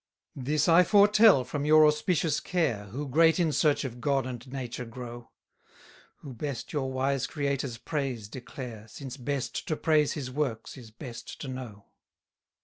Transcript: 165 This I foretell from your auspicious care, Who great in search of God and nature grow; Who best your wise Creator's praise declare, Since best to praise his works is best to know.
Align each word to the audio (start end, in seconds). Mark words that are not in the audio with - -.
165 0.33 0.51
This 0.51 0.67
I 0.67 0.83
foretell 0.83 1.43
from 1.43 1.63
your 1.63 1.85
auspicious 1.85 2.39
care, 2.39 2.85
Who 2.85 3.07
great 3.07 3.39
in 3.39 3.51
search 3.51 3.83
of 3.85 4.01
God 4.01 4.25
and 4.25 4.51
nature 4.51 4.83
grow; 4.83 5.29
Who 6.21 6.33
best 6.33 6.73
your 6.73 6.91
wise 6.91 7.27
Creator's 7.27 7.77
praise 7.77 8.27
declare, 8.27 8.87
Since 8.87 9.17
best 9.17 9.67
to 9.67 9.75
praise 9.75 10.13
his 10.13 10.31
works 10.31 10.75
is 10.75 10.89
best 10.89 11.39
to 11.41 11.47
know. 11.47 11.85